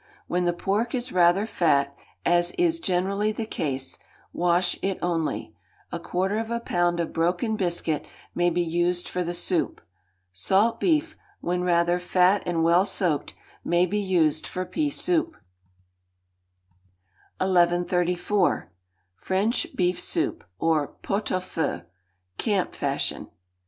When 0.25 0.45
the 0.45 0.51
pork 0.53 0.95
is 0.95 1.11
rather 1.11 1.45
fat, 1.45 1.95
as 2.25 2.49
is 2.57 2.79
generally 2.79 3.31
the 3.31 3.45
case, 3.45 3.99
wash 4.33 4.75
it 4.81 4.97
only; 4.99 5.53
a 5.91 5.99
quarter 5.99 6.39
of 6.39 6.49
a 6.49 6.59
pound 6.59 6.99
of 6.99 7.13
broken 7.13 7.55
biscuit 7.55 8.03
may 8.33 8.49
be 8.49 8.63
used 8.63 9.07
for 9.07 9.23
the 9.23 9.35
soup. 9.35 9.79
Salt 10.33 10.79
beef, 10.79 11.15
when 11.39 11.63
rather 11.63 11.99
fat 11.99 12.41
and 12.47 12.63
well 12.63 12.83
soaked, 12.83 13.35
may 13.63 13.85
be 13.85 13.99
used 13.99 14.47
for 14.47 14.65
pea 14.65 14.89
soup. 14.89 15.33
1134. 17.37 18.71
French 19.15 19.67
Beef 19.75 19.99
Soup, 19.99 20.43
or 20.57 20.87
Pot 20.87 21.31
au 21.31 21.39
Feu 21.39 21.81
(Camp 22.39 22.73
Fashion). 22.73 23.29